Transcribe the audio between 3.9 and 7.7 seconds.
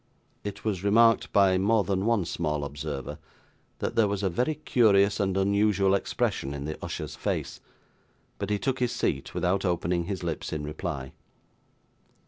there was a very curious and unusual expression in the usher's face;